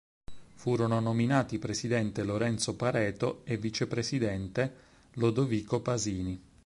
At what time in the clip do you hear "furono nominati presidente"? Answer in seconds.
0.55-2.23